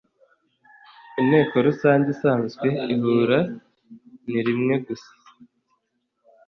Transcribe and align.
inteko 1.19 1.55
rusange 1.67 2.07
isanzwe 2.15 2.67
ihuranrimwe 2.93 4.75
gusa 4.85 5.11